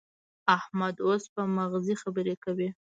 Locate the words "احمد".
0.57-0.95